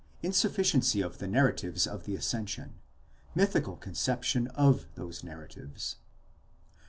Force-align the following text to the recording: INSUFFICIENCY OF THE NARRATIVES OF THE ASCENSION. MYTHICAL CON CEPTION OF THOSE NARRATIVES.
INSUFFICIENCY 0.23 0.99
OF 1.01 1.19
THE 1.19 1.27
NARRATIVES 1.27 1.85
OF 1.85 2.05
THE 2.05 2.15
ASCENSION. 2.15 2.73
MYTHICAL 3.35 3.75
CON 3.75 3.93
CEPTION 3.93 4.47
OF 4.47 4.87
THOSE 4.95 5.23
NARRATIVES. 5.23 5.97